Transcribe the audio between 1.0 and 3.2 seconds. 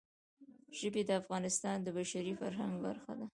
د افغانستان د بشري فرهنګ برخه